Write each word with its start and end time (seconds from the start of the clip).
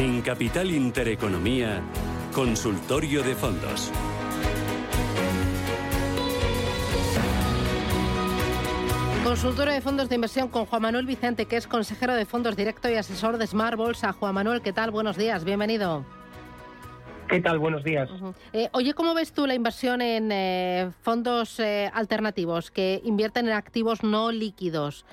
En 0.00 0.22
Capital 0.22 0.70
Intereconomía, 0.70 1.82
Consultorio 2.32 3.22
de 3.22 3.34
Fondos. 3.34 3.92
Consultorio 9.22 9.74
de 9.74 9.82
fondos 9.82 10.08
de 10.08 10.14
inversión 10.14 10.48
con 10.48 10.64
Juan 10.64 10.80
Manuel 10.80 11.04
Vicente, 11.04 11.44
que 11.44 11.58
es 11.58 11.66
consejero 11.66 12.14
de 12.14 12.24
fondos 12.24 12.56
directo 12.56 12.88
y 12.88 12.94
asesor 12.94 13.36
de 13.36 13.46
Smart 13.46 13.76
Bolsa. 13.76 14.14
Juan 14.14 14.34
Manuel, 14.34 14.62
¿qué 14.62 14.72
tal? 14.72 14.90
Buenos 14.90 15.18
días, 15.18 15.44
bienvenido. 15.44 16.06
¿Qué 17.28 17.42
tal? 17.42 17.58
Buenos 17.58 17.84
días. 17.84 18.08
Eh, 18.54 18.70
oye, 18.72 18.94
¿cómo 18.94 19.12
ves 19.12 19.34
tú 19.34 19.46
la 19.46 19.54
inversión 19.54 20.00
en 20.00 20.32
eh, 20.32 20.92
fondos 21.02 21.60
eh, 21.60 21.90
alternativos 21.92 22.70
que 22.70 23.02
invierten 23.04 23.48
en 23.48 23.52
activos 23.52 24.02
no 24.02 24.32
líquidos? 24.32 25.04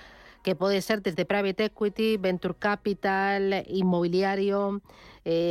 Que 0.48 0.56
puede 0.56 0.82
ser 0.82 1.02
desde 1.02 1.26
private 1.26 1.66
equity, 1.66 2.16
venture 2.16 2.54
capital, 2.58 3.66
inmobiliario, 3.68 4.82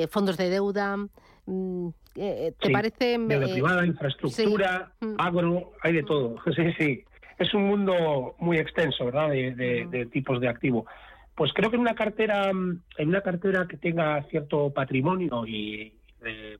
fondos 0.09 0.39
de 0.39 0.49
deuda. 0.49 0.97
Mm, 1.45 1.89
¿Te 2.15 2.71
parece? 2.73 3.19
Deuda 3.19 3.47
privada, 3.47 3.85
infraestructura, 3.85 4.91
mm. 5.03 5.17
agro, 5.19 5.73
hay 5.83 5.93
de 5.93 6.03
todo. 6.03 6.37
Sí, 6.57 6.73
sí. 6.79 7.05
Es 7.37 7.53
un 7.53 7.65
mundo 7.65 8.37
muy 8.39 8.57
extenso, 8.57 9.05
¿verdad? 9.05 9.29
De, 9.29 9.87
de 9.91 10.07
tipos 10.07 10.41
de 10.41 10.49
activo. 10.49 10.87
Pues 11.35 11.53
creo 11.53 11.69
que 11.69 11.77
en 11.77 11.83
una 11.83 11.95
cartera, 11.95 12.49
en 12.49 12.81
una 12.99 13.21
cartera 13.21 13.67
que 13.69 13.77
tenga 13.77 14.23
cierto 14.31 14.73
patrimonio 14.73 15.47
y, 15.47 15.93
de 16.23 16.59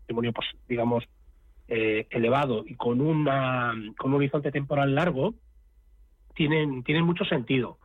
patrimonio, 0.00 0.32
pues, 0.32 0.46
digamos, 0.66 1.04
eh, 1.68 2.06
elevado 2.08 2.64
y 2.66 2.76
con, 2.76 3.02
una, 3.02 3.74
con 3.98 4.12
un 4.12 4.16
horizonte 4.16 4.50
temporal 4.50 4.94
largo, 4.94 5.34
tienen, 6.34 6.82
tienen 6.82 7.04
mucho 7.04 7.24
sentido. 7.24 7.78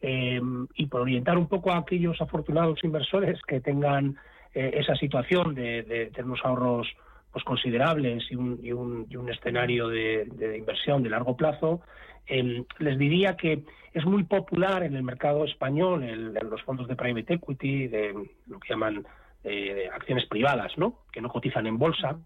Eh, 0.00 0.40
y 0.74 0.86
por 0.86 1.00
orientar 1.00 1.36
un 1.38 1.48
poco 1.48 1.72
a 1.72 1.78
aquellos 1.78 2.20
afortunados 2.20 2.84
inversores 2.84 3.40
que 3.42 3.60
tengan 3.60 4.16
eh, 4.54 4.70
esa 4.74 4.94
situación 4.94 5.54
de, 5.54 6.10
tener 6.12 6.24
unos 6.24 6.44
ahorros 6.44 6.86
pues 7.32 7.44
considerables 7.44 8.24
y 8.30 8.36
un, 8.36 8.60
y 8.62 8.72
un, 8.72 9.06
y 9.10 9.16
un 9.16 9.28
escenario 9.28 9.88
de, 9.88 10.56
inversión 10.56 11.02
de 11.02 11.10
largo 11.10 11.36
plazo, 11.36 11.80
les 12.26 12.98
diría 12.98 13.36
que 13.36 13.64
es 13.92 14.04
muy 14.04 14.24
popular 14.24 14.82
en 14.82 14.94
el 14.94 15.02
mercado 15.02 15.44
español, 15.44 16.02
en, 16.04 16.34
los 16.34 16.62
fondos 16.62 16.88
de 16.88 16.96
private 16.96 17.34
equity, 17.34 17.88
de 17.88 18.14
lo 18.46 18.60
que 18.60 18.68
llaman 18.68 19.04
eh, 19.44 19.88
acciones 19.92 20.26
privadas, 20.26 20.76
¿no? 20.76 21.00
Que 21.12 21.20
no 21.20 21.28
cotizan 21.28 21.66
en 21.66 21.78
bolsa, 21.78 22.18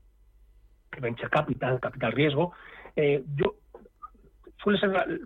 venture 1.01 1.31
capital, 1.31 1.81
capital 1.81 2.13
riesgo. 2.13 2.53
Eh, 2.97 3.23
yo 3.37 3.55
suele 4.63 4.79
ser 4.79 5.21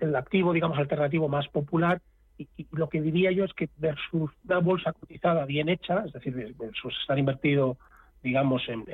el, 0.00 0.16
activo, 0.16 0.52
digamos, 0.52 0.78
alternativo 0.78 1.28
más 1.28 1.48
popular 1.48 2.00
y, 2.38 2.48
lo 2.72 2.88
que 2.88 3.00
diría 3.00 3.32
yo 3.32 3.44
es 3.44 3.52
que 3.54 3.68
versus 3.78 4.30
una 4.44 4.58
bolsa 4.58 4.92
cotizada 4.92 5.44
bien 5.46 5.68
hecha, 5.68 6.04
es 6.06 6.12
decir, 6.12 6.54
versus 6.58 6.96
estar 7.00 7.18
invertido, 7.18 7.78
digamos, 8.22 8.62
en, 8.68 8.84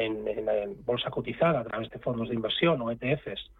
bolsa 0.84 1.11
cotizada 1.11 1.61
a 1.61 1.65
través 1.65 1.91
de 1.91 1.99
fondos 1.99 2.28
de 2.28 2.34
inversión 2.34 2.81
o 2.81 2.91
ETFs, 2.91 3.50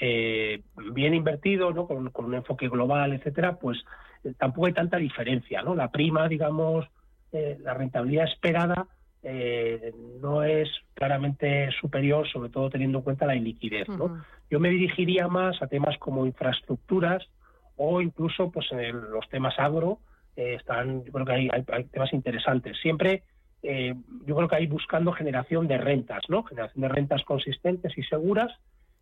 eh, 0.00 0.62
bien 0.92 1.14
invertido, 1.14 1.72
¿no? 1.72 1.86
Con, 1.86 2.12
un 2.14 2.34
enfoque 2.34 2.68
global, 2.68 3.12
etcétera, 3.12 3.56
pues 3.56 3.78
eh, 4.24 4.32
tampoco 4.38 4.66
hay 4.66 4.72
tanta 4.72 4.96
diferencia, 4.96 5.62
¿no? 5.62 5.74
La 5.74 5.90
prima, 5.90 6.28
digamos, 6.28 6.86
eh, 7.32 7.58
la 7.62 7.74
rentabilidad 7.74 8.26
esperada 8.26 8.86
eh, 9.28 9.92
no 10.22 10.44
es 10.44 10.68
claramente 10.94 11.68
superior, 11.80 12.28
sobre 12.28 12.48
todo 12.48 12.70
teniendo 12.70 12.98
en 12.98 13.04
cuenta 13.04 13.26
la 13.26 13.34
iliquidez. 13.34 13.88
¿no? 13.88 14.22
Yo 14.48 14.60
me 14.60 14.70
dirigiría 14.70 15.26
más 15.26 15.60
a 15.60 15.66
temas 15.66 15.98
como 15.98 16.26
infraestructuras 16.26 17.26
o 17.74 18.00
incluso 18.00 18.52
pues 18.52 18.70
en 18.70 19.10
los 19.10 19.28
temas 19.28 19.58
agro. 19.58 19.98
Eh, 20.36 20.54
están, 20.54 21.02
yo 21.04 21.10
creo 21.10 21.26
que 21.26 21.32
hay, 21.32 21.48
hay, 21.50 21.84
temas 21.84 22.12
interesantes. 22.12 22.78
Siempre 22.80 23.24
yo 23.62 24.36
creo 24.36 24.46
que 24.46 24.54
hay 24.54 24.68
buscando 24.68 25.10
generación 25.10 25.66
de 25.66 25.76
rentas, 25.76 26.22
¿no? 26.28 26.44
Generación 26.44 26.82
de 26.82 26.88
rentas 26.88 27.24
consistentes 27.24 27.98
y 27.98 28.04
seguras 28.04 28.52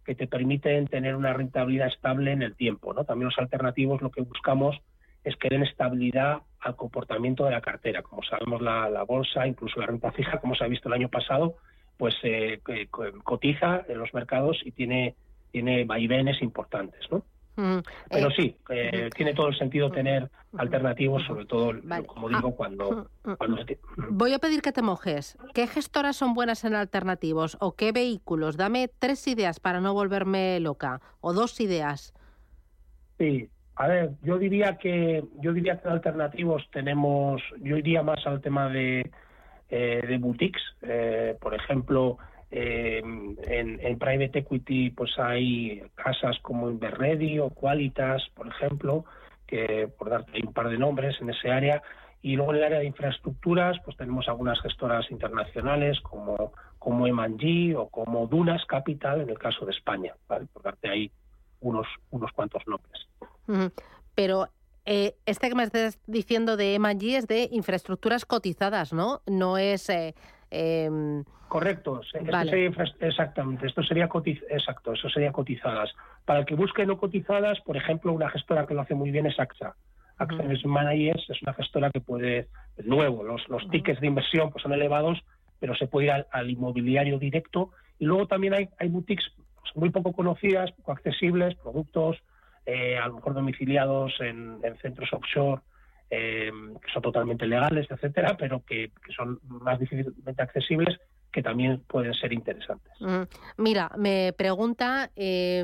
que 0.06 0.14
te 0.14 0.26
permiten 0.26 0.86
tener 0.86 1.16
una 1.16 1.34
rentabilidad 1.34 1.88
estable 1.88 2.32
en 2.32 2.40
el 2.40 2.56
tiempo, 2.56 2.94
¿no? 2.94 3.04
También 3.04 3.26
los 3.26 3.38
alternativos 3.38 4.00
lo 4.00 4.10
que 4.10 4.22
buscamos 4.22 4.80
es 5.24 5.36
que 5.36 5.48
den 5.48 5.62
estabilidad 5.62 6.42
al 6.60 6.76
comportamiento 6.76 7.44
de 7.44 7.52
la 7.52 7.60
cartera. 7.60 8.02
Como 8.02 8.22
sabemos, 8.22 8.60
la, 8.62 9.02
bolsa, 9.04 9.46
incluso 9.46 9.80
la 9.80 9.86
renta 9.86 10.12
fija, 10.12 10.38
como 10.38 10.54
se 10.54 10.64
ha 10.64 10.68
visto 10.68 10.88
el 10.88 10.94
año 10.94 11.08
pasado, 11.08 11.56
pues 11.96 12.14
eh, 12.22 12.60
cotiza 13.22 13.82
en 13.88 13.98
los 13.98 14.12
mercados 14.14 14.60
y 14.64 14.72
tiene, 14.72 15.14
tiene 15.50 15.84
vaivenes 15.84 16.42
importantes, 16.42 17.00
¿no? 17.10 17.24
Mm, 17.56 17.78
Pero 18.10 18.28
eh, 18.28 18.34
sí, 18.36 18.56
eh, 18.68 19.10
tiene 19.14 19.32
todo 19.32 19.48
el 19.48 19.56
sentido 19.56 19.90
tener 19.90 20.28
alternativos, 20.58 21.24
sobre 21.24 21.46
todo, 21.46 21.72
como 22.06 22.28
digo, 22.28 22.48
ah, 22.48 22.56
cuando, 22.56 23.08
mm, 23.24 23.30
mm, 23.30 24.08
Voy 24.10 24.32
a 24.32 24.38
pedir 24.40 24.60
que 24.60 24.72
te 24.72 24.82
mojes. 24.82 25.38
¿Qué 25.54 25.66
gestoras 25.68 26.16
son 26.16 26.34
buenas 26.34 26.64
en 26.64 26.74
alternativos 26.74 27.56
o 27.60 27.76
qué 27.76 27.92
vehículos? 27.92 28.56
Dame 28.56 28.90
tres 28.98 29.26
ideas 29.28 29.60
para 29.60 29.80
no 29.80 29.94
volverme 29.94 30.58
loca, 30.58 31.00
o 31.20 31.32
dos 31.32 31.60
ideas. 31.60 32.12
Sí, 33.18 33.48
a 33.76 33.88
ver, 33.88 34.10
yo 34.22 34.38
diría 34.38 34.76
que 34.76 35.24
yo 35.40 35.52
diría 35.52 35.80
que 35.80 35.88
alternativos 35.88 36.68
tenemos, 36.70 37.42
yo 37.60 37.76
iría 37.76 38.02
más 38.02 38.24
al 38.26 38.40
tema 38.40 38.68
de, 38.68 39.10
eh, 39.68 40.02
de 40.06 40.18
boutiques, 40.18 40.62
eh, 40.82 41.36
por 41.40 41.54
ejemplo, 41.54 42.18
eh, 42.50 43.02
en, 43.02 43.80
en, 43.80 43.98
private 43.98 44.40
equity 44.40 44.90
pues 44.90 45.18
hay 45.18 45.82
casas 45.96 46.38
como 46.40 46.70
Inverready 46.70 47.40
o 47.40 47.50
Qualitas, 47.50 48.22
por 48.34 48.46
ejemplo, 48.46 49.04
que 49.46 49.88
por 49.98 50.08
darte 50.08 50.40
un 50.46 50.52
par 50.52 50.68
de 50.68 50.78
nombres 50.78 51.20
en 51.20 51.30
ese 51.30 51.50
área, 51.50 51.82
y 52.22 52.36
luego 52.36 52.52
en 52.52 52.58
el 52.58 52.64
área 52.64 52.78
de 52.78 52.86
infraestructuras 52.86 53.76
pues 53.84 53.96
tenemos 53.96 54.28
algunas 54.28 54.60
gestoras 54.60 55.10
internacionales 55.10 56.00
como 56.00 56.52
como 56.78 57.06
M&G 57.06 57.74
o 57.76 57.88
como 57.88 58.26
Dunas 58.26 58.64
Capital 58.66 59.22
en 59.22 59.30
el 59.30 59.38
caso 59.38 59.64
de 59.64 59.72
España, 59.72 60.14
¿vale? 60.28 60.46
por 60.52 60.62
darte 60.62 60.88
ahí 60.88 61.10
unos 61.64 61.86
unos 62.10 62.30
cuantos 62.32 62.62
nombres. 62.66 63.08
Pero 64.14 64.48
eh, 64.86 65.14
este 65.24 65.48
que 65.48 65.54
me 65.54 65.62
estás 65.62 65.98
diciendo 66.06 66.56
de 66.56 66.74
M&G 66.74 67.16
es 67.16 67.26
de 67.26 67.48
infraestructuras 67.50 68.24
cotizadas, 68.24 68.92
¿no? 68.92 69.22
No 69.26 69.56
es... 69.58 69.88
Eh, 69.88 70.14
em, 70.50 71.24
Correcto, 71.48 72.00
exactamente. 73.00 73.66
Esto 73.66 73.82
sería 73.84 74.08
exacto, 74.50 74.92
eso 74.92 75.08
sería 75.08 75.30
cotizadas. 75.30 75.90
Para 76.24 76.40
el 76.40 76.46
que 76.46 76.56
busque 76.56 76.84
no 76.84 76.98
cotizadas, 76.98 77.60
por 77.60 77.76
ejemplo, 77.76 78.12
una 78.12 78.28
gestora 78.28 78.66
que 78.66 78.74
lo 78.74 78.80
hace 78.80 78.94
muy 78.94 79.12
bien 79.12 79.26
es 79.26 79.38
AXA. 79.38 79.76
AXA 80.18 80.52
es 80.52 80.64
Managers 80.64 81.30
es 81.30 81.42
una 81.42 81.52
gestora 81.54 81.90
que 81.90 82.00
puede, 82.00 82.48
de 82.76 82.84
nuevo, 82.84 83.22
los, 83.22 83.48
los 83.48 83.68
tickets 83.70 84.00
de 84.00 84.08
inversión 84.08 84.50
pues 84.50 84.62
son 84.62 84.72
elevados, 84.72 85.22
pero 85.60 85.76
se 85.76 85.86
puede 85.86 86.06
ir 86.06 86.26
al, 86.28 86.50
inmobiliario 86.50 87.18
directo. 87.20 87.70
Y 88.00 88.06
luego 88.06 88.26
también 88.26 88.54
hay, 88.54 88.68
hay 88.78 88.88
boutiques 88.88 89.30
muy 89.74 89.90
poco 89.90 90.12
conocidas, 90.12 90.72
poco 90.72 90.92
accesibles, 90.92 91.54
productos 91.56 92.18
eh, 92.66 92.96
a 92.96 93.08
lo 93.08 93.16
mejor 93.16 93.34
domiciliados 93.34 94.14
en, 94.20 94.60
centros 94.80 95.12
offshore 95.12 95.60
eh, 96.10 96.50
que 96.80 96.92
son 96.92 97.02
totalmente 97.02 97.46
legales, 97.46 97.86
etcétera, 97.90 98.36
pero 98.38 98.64
que, 98.64 98.90
son 99.14 99.38
más 99.44 99.78
difícilmente 99.78 100.42
accesibles 100.42 100.98
que 101.30 101.42
también 101.42 101.82
pueden 101.88 102.14
ser 102.14 102.32
interesantes. 102.32 102.92
Mm, 103.00 103.22
mira, 103.58 103.90
me 103.98 104.32
pregunta 104.38 105.10
eh, 105.16 105.62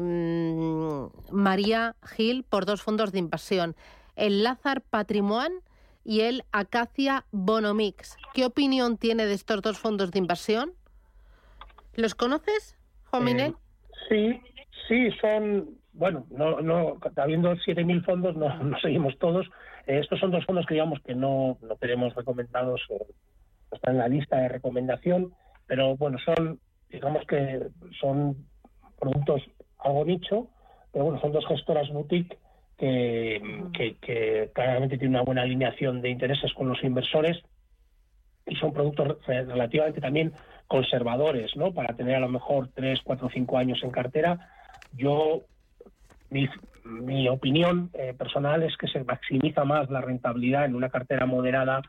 María 1.31 1.95
Gil 2.03 2.45
por 2.45 2.67
dos 2.67 2.83
fondos 2.83 3.13
de 3.13 3.21
inversión, 3.21 3.77
el 4.17 4.43
Lazar 4.43 4.83
Patrimoine 4.83 5.61
y 6.05 6.23
el 6.23 6.45
Acacia 6.53 7.25
Bonomix. 7.31 8.19
¿Qué 8.35 8.45
opinión 8.45 8.99
tiene 8.99 9.27
de 9.27 9.35
estos 9.35 9.63
dos 9.63 9.79
fondos 9.79 10.11
de 10.11 10.19
inversión? 10.19 10.73
¿Los 11.95 12.15
conoces, 12.15 12.77
Juan 13.11 13.25
Minet? 13.25 13.55
Sí, 14.11 14.41
sí, 14.87 15.11
son 15.21 15.81
bueno, 15.93 16.27
no, 16.31 16.61
no, 16.61 16.99
habiendo 17.17 17.53
7.000 17.53 18.05
fondos, 18.05 18.37
no, 18.37 18.55
no 18.63 18.79
seguimos 18.81 19.19
todos. 19.19 19.47
Eh, 19.87 19.99
estos 19.99 20.21
son 20.21 20.31
dos 20.31 20.45
fondos 20.45 20.67
que 20.67 20.75
digamos 20.75 21.01
que 21.01 21.15
no, 21.15 21.59
no 21.63 21.77
tenemos 21.77 22.15
recomendados, 22.15 22.81
o 22.91 23.07
están 23.73 23.95
en 23.95 24.01
la 24.01 24.09
lista 24.09 24.37
de 24.37 24.49
recomendación, 24.49 25.33
pero 25.67 25.97
bueno, 25.97 26.19
son, 26.25 26.61
digamos 26.89 27.27
que 27.27 27.69
son 28.01 28.37
productos 28.99 29.43
algo 29.79 30.05
nicho, 30.05 30.49
pero 30.93 31.07
bueno, 31.07 31.21
son 31.21 31.33
dos 31.33 31.47
gestoras 31.47 31.89
boutique 31.91 32.39
que, 32.77 33.41
que, 34.01 34.51
claramente 34.55 34.97
tienen 34.97 35.17
una 35.17 35.25
buena 35.25 35.43
alineación 35.43 36.01
de 36.01 36.11
intereses 36.11 36.53
con 36.55 36.69
los 36.69 36.83
inversores 36.83 37.39
y 38.47 38.57
son 38.57 38.73
productos 38.73 39.19
relativamente 39.27 40.01
también 40.01 40.33
conservadores, 40.71 41.57
¿no? 41.57 41.73
Para 41.75 41.97
tener 41.97 42.15
a 42.15 42.21
lo 42.21 42.29
mejor 42.29 42.69
3, 42.73 43.01
4, 43.03 43.29
5 43.35 43.59
años 43.59 43.81
en 43.83 43.91
cartera. 43.91 44.39
Yo, 44.93 45.43
mi, 46.31 47.29
opinión 47.29 47.91
eh, 47.95 48.15
personal 48.17 48.63
es 48.63 48.77
que 48.77 48.87
se 48.87 49.03
maximiza 49.03 49.65
más 49.65 49.91
la 49.91 50.01
rentabilidad 50.01 50.67
en 50.67 50.77
una 50.77 50.89
cartera 50.89 51.27
moderada, 51.27 51.83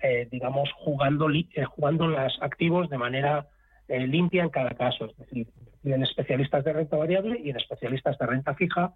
eh, 0.00 0.28
digamos, 0.30 0.70
jugando, 0.76 1.28
eh, 1.28 1.64
jugando 1.64 2.06
los 2.06 2.40
activos 2.40 2.88
de 2.88 2.98
manera 2.98 3.48
limpia 3.88 4.44
en 4.44 4.50
cada 4.50 4.70
caso, 4.70 5.06
es 5.06 5.16
decir, 5.16 5.48
en 5.82 6.04
especialistas 6.04 6.62
de 6.62 6.72
renta 6.72 6.96
variable 6.96 7.40
y 7.42 7.50
en 7.50 7.56
especialistas 7.56 8.16
de 8.16 8.26
renta 8.26 8.54
fija, 8.54 8.94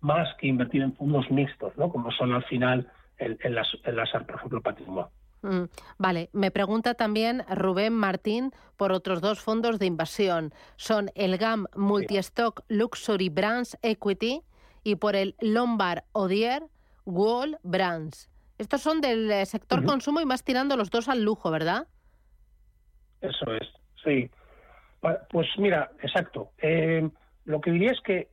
más 0.00 0.28
que 0.34 0.48
invertir 0.48 0.82
en 0.82 0.92
fondos 0.92 1.30
mixtos, 1.30 1.74
¿no? 1.78 1.88
Como 1.88 2.12
son 2.12 2.34
al 2.34 2.44
final 2.44 2.86
en, 3.16 3.54
las, 3.54 3.66
en 3.82 3.96
las, 3.96 4.10
por 4.10 4.34
ejemplo, 4.34 4.60
patrimonio. 4.60 5.08
Mm, 5.44 5.64
vale, 5.98 6.30
me 6.32 6.50
pregunta 6.50 6.94
también 6.94 7.44
Rubén 7.50 7.92
Martín 7.92 8.52
por 8.78 8.92
otros 8.92 9.20
dos 9.20 9.40
fondos 9.40 9.78
de 9.78 9.84
inversión. 9.84 10.54
Son 10.76 11.10
el 11.14 11.36
GAM 11.36 11.66
Multi-Stock 11.76 12.64
Luxury 12.68 13.28
Brands 13.28 13.76
Equity 13.82 14.40
y 14.84 14.96
por 14.96 15.14
el 15.16 15.36
Lombard 15.40 16.04
Odier 16.12 16.62
Wall 17.04 17.58
Brands. 17.62 18.30
Estos 18.56 18.80
son 18.80 19.02
del 19.02 19.30
eh, 19.30 19.44
sector 19.44 19.84
consumo 19.84 20.22
y 20.22 20.24
más 20.24 20.44
tirando 20.44 20.78
los 20.78 20.90
dos 20.90 21.10
al 21.10 21.22
lujo, 21.22 21.50
¿verdad? 21.50 21.88
Eso 23.20 23.52
es, 23.52 23.68
sí. 24.02 24.30
Pues 25.30 25.48
mira, 25.58 25.90
exacto. 26.02 26.52
Eh, 26.56 27.06
lo 27.44 27.60
que 27.60 27.70
diría 27.70 27.90
es 27.90 28.00
que 28.00 28.30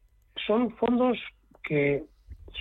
son 0.47 0.71
fondos 0.77 1.17
que 1.61 2.05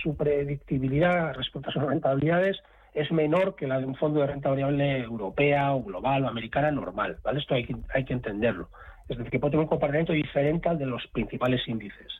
su 0.03 0.17
predictibilidad 0.17 1.33
respecto 1.35 1.69
a 1.69 1.73
sus 1.73 1.83
rentabilidades 1.83 2.57
es 2.93 3.11
menor 3.11 3.55
que 3.55 3.67
la 3.67 3.79
de 3.79 3.85
un 3.85 3.95
fondo 3.95 4.19
de 4.19 4.27
renta 4.27 4.49
variable 4.49 4.99
europea 4.99 5.73
o 5.73 5.83
global 5.83 6.25
o 6.25 6.27
americana 6.27 6.71
normal, 6.71 7.17
¿vale? 7.23 7.39
Esto 7.39 7.55
hay 7.55 7.65
que, 7.65 7.75
hay 7.93 8.03
que 8.03 8.13
entenderlo. 8.13 8.69
Es 9.07 9.17
decir, 9.17 9.31
que 9.31 9.39
puede 9.39 9.51
tener 9.51 9.63
un 9.63 9.69
comportamiento 9.69 10.13
diferente 10.13 10.69
al 10.69 10.77
de 10.77 10.85
los 10.85 11.05
principales 11.07 11.65
índices. 11.67 12.11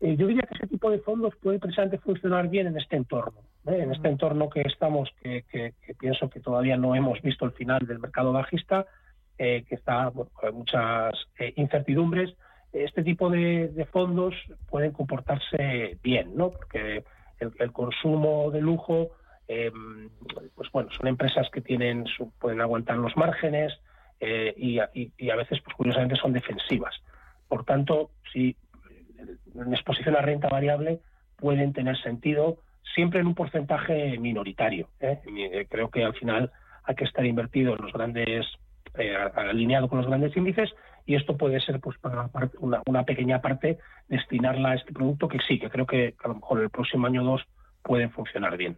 Eh, 0.00 0.16
yo 0.16 0.26
diría 0.26 0.42
que 0.42 0.54
ese 0.54 0.68
tipo 0.68 0.90
de 0.90 1.00
fondos 1.00 1.34
puede 1.42 1.58
precisamente 1.58 1.98
funcionar 1.98 2.48
bien 2.48 2.68
en 2.68 2.78
este 2.78 2.96
entorno, 2.96 3.40
¿eh? 3.66 3.80
en 3.82 3.92
este 3.92 4.08
entorno 4.08 4.48
que 4.48 4.62
estamos, 4.62 5.10
que, 5.20 5.74
pienso 5.98 6.30
que 6.30 6.40
todavía 6.40 6.76
no 6.76 6.94
hemos 6.94 7.20
visto 7.20 7.44
el 7.44 7.52
final 7.52 7.86
del 7.86 7.98
mercado 7.98 8.32
bajista, 8.32 8.86
eh, 9.38 9.64
que 9.68 9.74
está 9.74 10.10
con 10.12 10.54
muchas 10.54 11.14
incertidumbres. 11.56 12.34
Este 12.72 13.02
tipo 13.02 13.28
de, 13.28 13.86
fondos 13.90 14.34
pueden 14.68 14.92
comportarse 14.92 15.98
bien, 16.02 16.36
¿no? 16.36 16.50
Porque 16.50 17.02
el 17.40 17.72
consumo 17.72 18.50
de 18.50 18.60
lujo 18.60 19.12
eh, 19.48 19.72
pues 20.54 20.70
bueno, 20.72 20.90
son 20.90 21.08
empresas 21.08 21.48
que 21.50 21.60
tienen 21.60 22.04
pueden 22.38 22.60
aguantar 22.60 22.96
los 22.96 23.16
márgenes 23.16 23.72
eh, 24.20 24.54
y, 24.56 24.78
a 24.78 25.36
veces, 25.36 25.60
pues 25.62 25.76
curiosamente, 25.76 26.16
son 26.16 26.32
defensivas. 26.32 26.94
Por 27.48 27.64
tanto, 27.64 28.10
si 28.32 28.56
en 29.54 29.72
exposición 29.72 30.16
a 30.16 30.20
renta 30.20 30.48
variable 30.48 31.00
pueden 31.36 31.72
tener 31.72 31.96
sentido 32.02 32.58
siempre 32.94 33.20
en 33.20 33.26
un 33.26 33.34
porcentaje 33.34 34.18
minoritario. 34.18 34.88
¿eh? 35.00 35.20
Eh, 35.26 35.66
creo 35.68 35.90
que 35.90 36.04
al 36.04 36.14
final 36.14 36.50
hay 36.84 36.94
que 36.94 37.04
estar 37.04 37.24
invertido 37.24 37.74
en 37.74 37.82
los 37.82 37.92
grandes, 37.92 38.46
alineado 39.34 39.88
con 39.88 39.98
los 39.98 40.08
grandes 40.08 40.36
índices 40.36 40.70
y 41.06 41.14
esto 41.14 41.36
puede 41.36 41.60
ser 41.60 41.80
pues 41.80 41.96
una, 42.58 43.04
pequeña 43.04 43.40
parte 43.40 43.78
destinarla 44.08 44.70
a 44.70 44.74
este 44.74 44.92
producto 44.92 45.28
que 45.28 45.38
sí, 45.46 45.58
que 45.58 45.70
creo 45.70 45.86
que 45.86 46.14
a 46.24 46.28
lo 46.28 46.34
mejor 46.36 46.60
el 46.60 46.70
próximo 46.70 47.06
año 47.06 47.22
o 47.22 47.32
dos 47.32 47.42
pueden 47.82 48.10
funcionar 48.10 48.56
bien. 48.56 48.76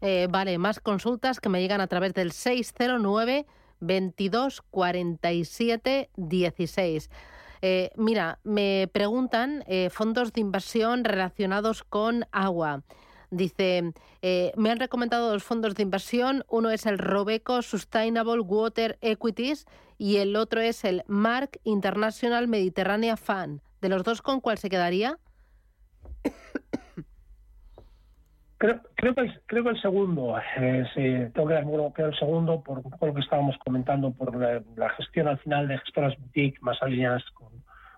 Eh, 0.00 0.28
vale, 0.30 0.58
más 0.58 0.80
consultas 0.80 1.40
que 1.40 1.48
me 1.48 1.60
llegan 1.60 1.80
a 1.80 1.86
través 1.86 2.14
del 2.14 2.32
609 2.32 3.46
22 3.80 4.62
47 4.70 6.10
16. 6.16 7.10
mira, 7.96 8.38
me 8.44 8.88
preguntan 8.92 9.64
eh, 9.66 9.90
fondos 9.90 10.32
de 10.32 10.40
inversión 10.40 11.04
relacionados 11.04 11.82
con 11.82 12.26
agua. 12.32 12.82
Dice, 13.30 13.92
eh, 14.22 14.52
me 14.56 14.70
han 14.70 14.80
recomendado 14.80 15.30
dos 15.30 15.44
fondos 15.44 15.76
de 15.76 15.84
inversión. 15.84 16.44
Uno 16.48 16.70
es 16.70 16.84
el 16.84 16.98
Robeco 16.98 17.62
Sustainable 17.62 18.40
Water 18.40 18.98
Equities 19.00 19.66
y 19.98 20.16
el 20.16 20.34
otro 20.34 20.60
es 20.60 20.84
el 20.84 21.04
Mark 21.06 21.60
International 21.62 22.48
Mediterranean 22.48 23.16
Fund. 23.16 23.60
¿De 23.80 23.88
los 23.88 24.02
dos 24.02 24.20
con 24.20 24.40
cuál 24.40 24.58
se 24.58 24.68
quedaría? 24.68 25.18
Creo, 28.60 28.78
creo, 28.94 29.14
que, 29.14 29.22
el, 29.22 29.40
creo 29.46 29.64
que 29.64 29.70
el 29.70 29.80
segundo, 29.80 30.36
eh, 30.58 31.30
tengo 31.32 31.48
que 31.48 31.54
dar 31.54 32.10
el 32.10 32.18
segundo 32.18 32.62
por 32.62 32.84
lo 32.84 33.14
que 33.14 33.20
estábamos 33.22 33.56
comentando, 33.64 34.12
por 34.12 34.36
la, 34.36 34.90
gestión 34.90 35.28
al 35.28 35.38
final 35.38 35.66
de 35.66 35.78
gestoras 35.78 36.14
boutique 36.18 36.58
más 36.60 36.76
alineadas 36.82 37.24
con, 37.30 37.48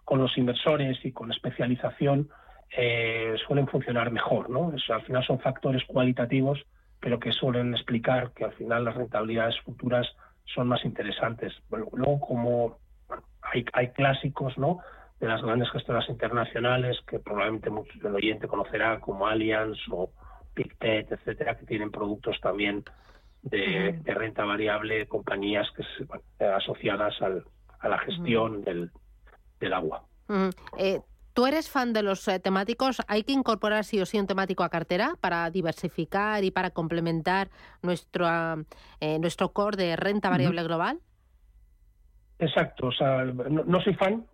con 0.05 0.21
los 0.21 0.39
inversores 0.39 1.05
y 1.05 1.11
con 1.11 1.33
especialización, 1.33 2.29
eh, 2.77 3.35
suelen 3.45 3.67
funcionar 3.67 4.13
mejor. 4.13 4.51
¿no? 4.51 4.73
al 4.89 5.03
final 5.03 5.27
son 5.27 5.41
factores 5.41 5.83
cualitativos, 5.85 6.65
pero 7.01 7.19
que 7.19 7.33
suelen 7.33 7.75
explicar 7.75 8.31
que 8.31 8.45
al 8.45 8.53
final 8.53 8.85
las 8.85 8.95
rentabilidades 8.95 9.59
futuras 9.63 10.07
son 10.45 10.69
más 10.69 10.85
interesantes. 10.85 11.53
luego, 11.71 12.21
como 12.21 12.79
hay, 13.43 13.65
hay 13.73 13.89
clásicos, 13.89 14.57
¿no? 14.57 14.79
de 15.19 15.27
las 15.27 15.43
grandes 15.43 15.73
gestoras 15.73 16.09
internacionales 16.09 17.01
que 17.09 17.19
probablemente 17.19 17.69
muchos 17.69 18.01
del 18.01 18.15
oyente 18.15 18.47
conocerá 18.47 19.01
como 19.01 19.27
Allianz 19.27 19.79
o, 19.91 20.13
PicPet, 20.55 21.13
etcétera, 21.13 21.57
que 21.57 21.67
tienen 21.67 21.91
productos 21.91 22.41
también 22.41 22.85
de, 23.43 24.01
renta 24.07 24.45
variable, 24.45 25.07
compañías 25.07 25.69
que 25.77 25.83
se, 25.83 26.45
asociadas 26.45 27.21
al, 27.21 27.45
a 27.81 27.89
la 27.89 27.99
gestión 27.99 28.63
del, 28.63 28.91
del, 29.61 29.73
agua. 29.73 30.05
Eh, 30.79 31.01
¿Tú 31.35 31.47
eres 31.47 31.71
fan 31.71 31.93
de 31.93 32.03
los 32.03 32.27
eh, 32.29 32.39
temáticos? 32.39 33.03
¿Hay 33.09 33.25
que 33.25 33.33
incorporar 33.33 33.85
sí 33.85 34.01
o 34.01 34.07
sí 34.07 34.19
un 34.19 34.27
temático 34.27 34.63
a 34.63 34.69
cartera 34.69 35.15
para 35.21 35.51
diversificar 35.51 36.45
y 36.45 36.51
para 36.51 36.71
complementar 36.71 37.49
nuestro, 37.83 38.27
eh, 39.01 39.19
nuestro 39.19 39.53
core 39.53 39.77
de 39.77 39.97
renta 39.97 40.31
variable 40.31 40.63
global? 40.63 41.01
Exacto, 42.39 42.89
o 42.89 42.93
sea, 42.93 43.25
no, 43.25 43.81
soy 43.83 43.95
fan, 43.95 44.27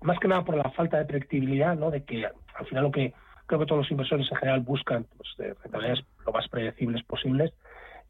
más 0.00 0.18
que 0.20 0.28
nada 0.28 0.44
por 0.44 0.56
la 0.56 0.70
falta 0.70 0.98
de 0.98 1.06
predictibilidad, 1.06 1.74
¿no? 1.74 1.90
De 1.90 2.04
que 2.04 2.24
al 2.24 2.66
final 2.66 2.84
lo 2.84 2.92
que 2.92 3.12
creo 3.52 3.60
que 3.60 3.66
todos 3.66 3.82
los 3.82 3.90
inversores 3.90 4.26
en 4.30 4.38
general 4.38 4.60
buscan 4.60 5.06
pues, 5.14 5.28
rentabilidades 5.36 6.02
lo 6.24 6.32
más 6.32 6.48
predecibles 6.48 7.04
posibles. 7.04 7.52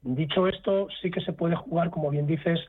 Dicho 0.01 0.47
esto, 0.47 0.87
sí 1.01 1.11
que 1.11 1.21
se 1.21 1.33
puede 1.33 1.57
jugar, 1.57 1.91
como 1.91 2.11
bien 2.11 2.29
dices, 2.29 2.61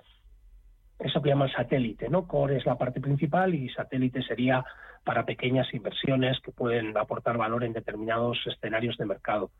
eso 0.97 1.21
que 1.21 1.29
llaman 1.29 1.51
satélite, 1.51 2.09
¿no? 2.09 2.27
Core 2.27 2.57
es 2.57 2.65
la 2.65 2.75
parte 2.75 2.99
principal 2.99 3.53
y 3.53 3.69
satélite 3.69 4.23
sería 4.23 4.65
para 5.03 5.23
pequeñas 5.23 5.71
inversiones 5.71 6.39
que 6.39 6.51
pueden 6.51 6.97
aportar 6.97 7.37
valor 7.37 7.63
en 7.63 7.73
determinados 7.73 8.39
escenarios 8.47 8.97
de 8.97 9.05
mercado. 9.05 9.51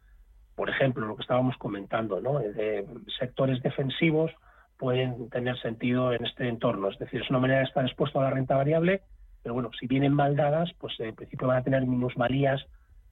Por 0.55 0.72
ejemplo, 0.72 1.05
lo 1.05 1.15
que 1.15 1.22
estábamos 1.22 1.55
comentando, 1.58 2.20
¿no? 2.20 2.39
De 2.39 2.88
sectores 3.20 3.62
defensivos 3.62 4.32
pueden 4.79 5.29
tener 5.29 5.60
sentido 5.60 6.13
en 6.13 6.25
este 6.25 6.48
entorno. 6.48 6.89
Es 6.89 6.98
decir, 6.98 7.22
es 7.22 7.29
una 7.29 7.39
manera 7.39 7.60
de 7.60 7.65
estar 7.65 7.86
expuesto 7.86 8.20
a 8.20 8.24
la 8.24 8.32
renta 8.32 8.55
variable, 8.55 9.01
pero 9.43 9.53
bueno, 9.53 9.70
si 9.79 9.86
vienen 9.86 10.13
mal 10.13 10.36
dadas, 10.36 10.72
pues 10.79 11.00
en 11.00 11.13
principio 11.13 11.48
van 11.48 11.58
a 11.58 11.63
tener 11.63 11.86
minusvalías 11.86 12.65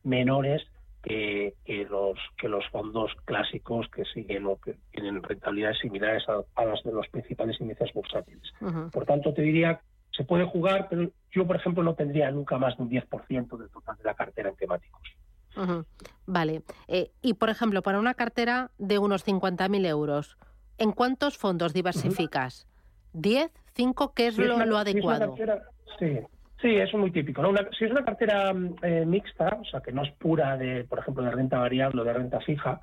menores 0.04 0.64
que, 1.02 1.56
los 1.90 2.18
que 2.38 2.48
los 2.48 2.68
fondos 2.70 3.12
clásicos 3.26 3.88
que 3.90 4.06
siguen 4.06 4.46
o 4.46 4.58
que 4.58 4.76
tienen 4.92 5.22
rentabilidades 5.24 5.80
similares 5.80 6.24
a, 6.28 6.66
las 6.66 6.84
de 6.84 6.92
los 6.92 7.08
principales 7.10 7.60
índices 7.60 7.92
bursátiles. 7.94 8.54
Por 8.92 9.06
tanto, 9.06 9.34
te 9.34 9.42
diría, 9.42 9.82
se 10.12 10.24
puede 10.24 10.46
jugar, 10.46 10.88
pero 10.90 11.10
yo, 11.32 11.48
por 11.48 11.56
ejemplo, 11.56 11.84
no 11.84 11.96
tendría 11.96 12.30
nunca 12.32 12.58
más 12.58 12.78
de 12.78 12.84
un 12.84 12.90
10% 12.90 13.58
del 13.58 13.70
total 13.70 13.98
de 13.98 14.04
la 14.04 14.14
cartera 14.14 14.50
en 14.50 14.56
temáticos. 14.56 15.02
Vale. 16.26 16.64
Eh, 16.88 17.12
y, 17.22 17.34
por 17.34 17.50
ejemplo, 17.50 17.82
para 17.82 18.00
una 18.00 18.14
cartera 18.14 18.72
de 18.78 19.00
unos 19.00 19.26
50.000 19.26 19.86
euros, 19.88 20.38
¿en 20.78 20.92
cuántos 20.92 21.38
fondos 21.38 21.74
diversificas? 21.74 22.68
¿10? 23.14 23.52
¿5? 23.76 24.14
¿Qué 24.16 24.28
es, 24.28 24.38
lo, 24.38 24.78
adecuado? 24.78 25.36
sí, 26.00 26.20
Sí, 26.62 26.76
eso 26.76 26.98
es 26.98 27.02
muy 27.02 27.12
típico. 27.12 27.42
si 27.78 27.86
es 27.86 27.92
una 27.92 28.06
cartera 28.06 28.54
mm, 28.54 28.76
eh, 28.84 29.06
mixta, 29.06 29.58
o 29.60 29.66
sea, 29.66 29.82
que 29.82 29.92
no 29.92 30.04
es 30.04 30.12
pura 30.12 30.58
de, 30.58 30.84
por 30.84 31.00
ejemplo, 31.00 31.24
de 31.24 31.32
renta 31.32 31.58
variable 31.58 32.02
o 32.02 32.04
de 32.06 32.14
renta 32.14 32.40
fija, 32.42 32.82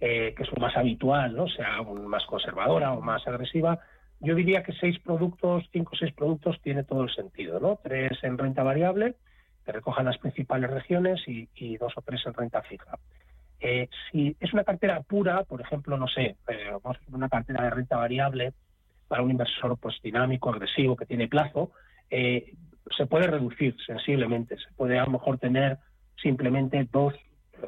eh, 0.00 0.34
que 0.36 0.42
es 0.42 0.48
lo 0.50 0.60
más 0.60 0.76
habitual, 0.76 1.36
¿no? 1.36 1.46
sea 1.46 1.82
más 1.82 2.24
conservadora 2.26 2.92
o 2.92 3.00
más 3.00 3.24
agresiva, 3.28 3.78
yo 4.18 4.34
diría 4.34 4.62
que 4.62 4.72
seis 4.72 4.98
productos, 4.98 5.64
cinco 5.72 5.92
o 5.94 5.96
seis 5.96 6.12
productos 6.12 6.60
tiene 6.60 6.82
todo 6.84 7.04
el 7.04 7.14
sentido, 7.14 7.58
¿no? 7.58 7.78
Tres 7.82 8.12
en 8.22 8.36
renta 8.36 8.62
variable, 8.62 9.14
que 9.64 9.72
recojan 9.72 10.04
las 10.04 10.18
principales 10.18 10.70
regiones, 10.70 11.22
y, 11.26 11.76
dos 11.78 11.92
o 11.96 12.02
tres 12.02 12.20
en 12.26 12.34
renta 12.34 12.60
fija. 12.62 12.98
Eh, 13.60 13.88
si 14.10 14.36
es 14.40 14.52
una 14.52 14.64
cartera 14.64 15.00
pura, 15.00 15.44
por 15.44 15.60
ejemplo, 15.60 15.96
no 15.96 16.06
sé, 16.08 16.36
vamos 16.82 16.98
a 16.98 17.16
una 17.16 17.28
cartera 17.30 17.64
de 17.64 17.70
renta 17.70 17.96
variable 17.96 18.52
para 19.08 19.22
un 19.22 19.30
inversor 19.30 19.78
pues 19.78 19.96
dinámico, 20.02 20.50
agresivo, 20.50 20.96
que 20.96 21.06
tiene 21.06 21.28
plazo, 21.28 21.70
se 22.96 23.06
puede 23.06 23.26
reducir 23.26 23.76
sensiblemente. 23.86 24.56
Se 24.56 24.72
puede 24.76 24.98
a 24.98 25.04
lo 25.04 25.12
mejor 25.12 25.38
tener 25.38 25.78
simplemente 26.20 26.86
dos, 26.90 27.14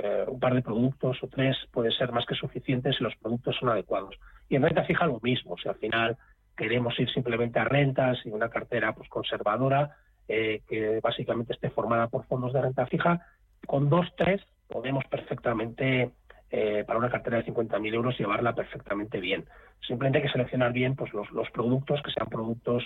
eh, 0.03 0.25
un 0.27 0.41
par 0.41 0.55
de 0.55 0.63
productos 0.63 1.23
o 1.23 1.29
tres, 1.29 1.57
puede 1.71 1.91
ser 1.93 2.13
más 2.13 2.27
que 2.27 2.35
suficiente 2.35 2.93
si 2.93 3.03
los 3.03 3.17
productos 3.17 3.57
son 3.59 3.71
adecuados. 3.71 4.15
Y 4.49 4.57
en 4.57 4.63
renta 4.63 4.85
fija 4.85 5.07
lo 5.07 5.21
mismo, 5.23 5.57
si 5.59 5.69
al 5.69 5.77
final 5.77 6.17
queremos 6.57 6.99
ir 6.99 7.11
simplemente 7.11 7.59
a 7.59 7.65
rentas 7.65 8.19
y 8.25 8.31
una 8.31 8.51
cartera 8.51 8.95
pues 8.95 9.09
conservadora 9.09 9.97
eh, 10.29 10.63
que 10.69 11.01
básicamente 11.01 11.55
esté 11.55 11.71
formada 11.71 12.09
por 12.09 12.27
fondos 12.27 12.53
de 12.53 12.63
renta 12.63 12.87
fija, 12.87 13.27
con 13.67 13.89
dos, 13.89 14.07
tres 14.17 14.43
podemos 14.69 15.05
perfectamente 15.07 16.11
eh, 16.51 16.85
para 16.87 16.99
una 16.99 17.11
cartera 17.11 17.39
de 17.39 17.47
50.000 17.47 17.95
euros 17.95 18.19
llevarla 18.19 18.55
perfectamente 18.55 19.21
bien. 19.21 19.47
Simplemente 19.87 20.19
hay 20.19 20.25
que 20.25 20.33
seleccionar 20.33 20.73
bien 20.73 20.97
pues 20.97 21.13
los, 21.13 21.31
los 21.33 21.51
productos, 21.51 22.03
que 22.03 22.13
sean 22.13 22.29
productos, 22.29 22.85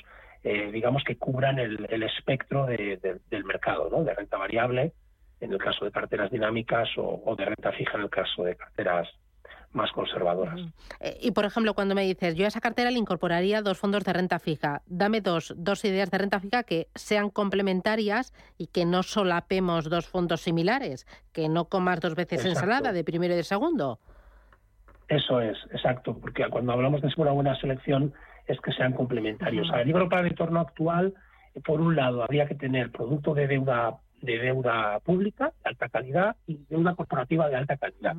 eh, 0.49 0.71
digamos, 0.71 1.03
que 1.03 1.17
cubran 1.17 1.59
el, 1.59 2.03
espectro 2.05 2.67
del 2.67 3.45
mercado, 3.45 3.89
¿no? 3.91 4.05
de 4.05 4.15
renta 4.15 4.37
variable, 4.37 4.93
en 5.41 5.53
el 5.53 5.59
caso 5.59 5.85
de 5.85 5.91
carteras 5.91 6.31
dinámicas, 6.31 6.89
o, 6.97 7.35
de 7.37 7.47
renta 7.47 7.73
fija 7.73 7.97
en 7.97 8.05
el 8.05 8.11
caso 8.11 8.45
de 8.45 8.55
carteras 8.55 9.09
más 9.73 9.91
conservadoras. 9.91 10.61
Eh, 11.01 11.19
y, 11.21 11.33
por 11.33 11.47
ejemplo, 11.47 11.75
cuando 11.75 11.97
me 11.97 12.03
dices, 12.03 12.37
yo 12.37 12.45
a 12.45 12.49
esa 12.49 12.61
cartera 12.61 12.93
le 12.93 12.99
incorporaría 13.01 13.61
dos 13.61 13.77
fondos 13.79 14.05
de 14.05 14.13
renta 14.13 14.39
fija, 14.39 14.83
dame 14.87 15.21
dos, 15.21 15.53
dos 15.57 15.85
ideas 15.85 16.13
de 16.13 16.19
renta 16.19 16.39
fija 16.39 16.63
que 16.63 16.87
sean 16.95 17.29
complementarias 17.29 18.33
y 18.57 18.69
que 18.69 18.85
no 18.85 19.03
solapemos 19.03 19.91
dos 19.91 20.07
fondos 20.07 20.43
similares, 20.43 21.07
que 21.33 21.49
no 21.49 21.65
comas 21.65 21.99
dos 21.99 22.15
veces 22.15 22.45
ensalada 22.45 22.93
de 22.93 23.03
primero 23.03 23.35
y 23.35 23.39
de 23.39 23.43
segundo. 23.43 23.99
Eso 25.09 25.41
es, 25.41 25.59
exacto, 25.73 26.17
porque 26.17 26.49
cuando 26.49 26.73
hablamos 26.73 27.03
de 27.03 27.13
una 27.17 27.33
buena 27.33 27.59
selección 27.61 28.15
es 28.47 28.61
que 28.61 28.73
sean 28.73 28.93
complementarios. 28.93 29.71
A 29.71 29.77
ver, 29.77 29.87
yo 29.87 29.95
creo 29.95 30.09
para 30.09 30.23
el 30.23 30.29
entorno 30.29 30.61
actual, 30.61 31.15
por 31.65 31.81
un 31.81 31.97
lado, 31.97 32.23
habría 32.23 32.47
que 32.47 32.55
tener 32.55 32.91
producto 32.91 33.35
de 33.35 33.47
deuda 33.47 33.97
de 34.23 34.39
deuda 34.39 34.99
pública 35.01 35.53
de 35.63 35.71
alta 35.71 35.89
calidad 35.89 36.37
y 36.47 36.59
deuda 36.69 36.95
corporativa 36.95 37.49
de 37.49 37.57
alta 37.57 37.77
calidad 37.77 38.17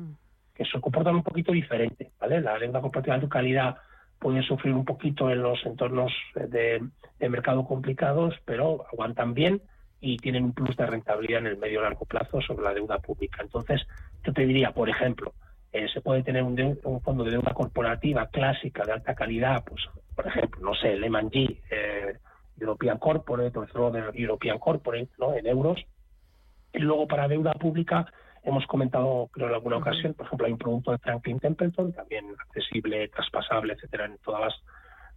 que 0.58 0.64
se 0.64 0.80
comportan 0.80 1.14
un 1.14 1.22
poquito 1.22 1.52
diferente, 1.52 2.10
¿vale? 2.18 2.40
La 2.40 2.58
deuda 2.58 2.80
corporativa 2.80 3.16
de 3.18 3.28
calidad 3.28 3.76
puede 4.18 4.42
sufrir 4.42 4.74
un 4.74 4.84
poquito 4.84 5.30
en 5.30 5.40
los 5.40 5.64
entornos 5.64 6.12
de, 6.34 6.82
mercado 7.28 7.64
complicados, 7.64 8.34
pero 8.44 8.84
aguantan 8.92 9.34
bien 9.34 9.62
y 10.00 10.16
tienen 10.16 10.44
un 10.44 10.52
plus 10.52 10.76
de 10.76 10.86
rentabilidad 10.86 11.40
en 11.40 11.46
el 11.46 11.58
medio 11.58 11.80
largo 11.80 12.04
plazo 12.04 12.40
sobre 12.40 12.64
la 12.64 12.74
deuda 12.74 12.98
pública. 12.98 13.42
Entonces, 13.42 13.86
yo 14.24 14.32
te 14.32 14.46
diría, 14.46 14.72
por 14.72 14.88
ejemplo, 14.88 15.32
eh, 15.72 15.86
se 15.92 16.00
puede 16.00 16.24
tener 16.24 16.42
un, 16.42 16.56
fondo 17.04 17.22
de 17.22 17.32
deuda 17.32 17.54
corporativa 17.54 18.26
clásica 18.26 18.84
de 18.84 18.92
alta 18.92 19.14
calidad, 19.14 19.64
pues, 19.64 19.88
por 20.18 20.26
ejemplo, 20.26 20.60
no 20.60 20.74
sé, 20.74 20.96
Lehman 20.96 21.30
G, 21.30 21.60
eh, 21.70 22.18
European 22.58 22.98
Corporate 22.98 23.56
o 23.56 23.62
el 23.62 24.20
European 24.20 24.58
Corporate, 24.58 25.10
¿no? 25.16 25.32
En 25.32 25.46
euros. 25.46 25.78
Y 26.72 26.80
luego 26.80 27.06
para 27.06 27.28
deuda 27.28 27.52
pública, 27.52 28.04
Hemos 28.44 28.66
comentado, 28.66 29.28
creo, 29.32 29.48
en 29.48 29.54
alguna 29.54 29.76
ocasión, 29.76 30.14
por 30.14 30.24
ejemplo, 30.26 30.46
hay 30.46 30.52
un 30.52 30.58
producto 30.58 30.92
de 30.92 30.98
Franklin 30.98 31.40
Templeton, 31.40 31.92
también 31.92 32.24
accesible, 32.46 33.08
traspasable, 33.08 33.74
etcétera, 33.74 34.06
en 34.06 34.16
todas 34.18 34.40
las, 34.40 34.54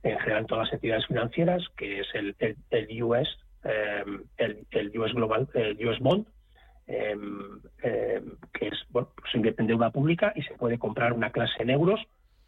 en 0.04 0.20
general 0.20 0.42
en 0.42 0.48
todas 0.48 0.66
las 0.66 0.74
entidades 0.74 1.06
financieras, 1.06 1.64
que 1.78 2.00
es 2.00 2.08
el, 2.14 2.36
el, 2.72 3.04
US, 3.04 3.30
el, 4.38 5.00
US 5.00 5.12
eh, 5.12 5.14
Global, 5.14 5.48
el 5.54 5.88
US 5.88 6.00
Bond, 6.00 6.28
em, 6.88 7.62
em, 7.84 8.36
que 8.54 8.68
es, 8.68 8.80
bueno, 8.90 9.10
pues 9.16 9.34
invierte 9.36 9.62
en 9.62 9.68
deuda 9.68 9.92
pública 9.92 10.34
y 10.36 10.42
se 10.42 10.56
puede 10.56 10.80
comprar 10.80 11.14
una 11.14 11.32
clase 11.32 11.62
en 11.62 11.70
euros 11.70 12.02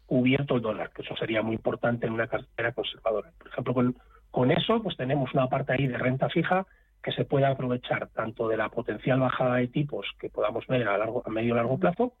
cubierto 0.06 0.56
el 0.56 0.62
dólar, 0.62 0.90
que 0.90 1.02
eso 1.02 1.16
sería 1.16 1.42
muy 1.42 1.56
importante 1.56 2.06
en 2.06 2.12
una 2.12 2.26
cartera 2.26 2.72
conservadora. 2.72 3.30
Por 3.38 3.48
ejemplo, 3.48 3.74
con, 3.74 3.96
con 4.30 4.50
eso, 4.50 4.82
pues 4.82 4.96
tenemos 4.96 5.32
una 5.34 5.48
parte 5.48 5.72
ahí 5.72 5.86
de 5.86 5.98
renta 5.98 6.28
fija 6.28 6.66
que 7.02 7.12
se 7.12 7.24
pueda 7.24 7.50
aprovechar 7.50 8.08
tanto 8.08 8.48
de 8.48 8.56
la 8.56 8.70
potencial 8.70 9.20
bajada 9.20 9.56
de 9.56 9.68
tipos 9.68 10.06
que 10.18 10.30
podamos 10.30 10.66
ver 10.66 10.88
a, 10.88 10.96
largo, 10.96 11.22
a 11.24 11.30
medio 11.30 11.54
largo 11.54 11.78
plazo 11.78 12.14